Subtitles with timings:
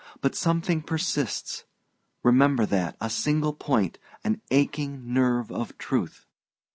[0.19, 1.63] But something persists
[2.23, 6.25] remember that a single point, an aching nerve of truth.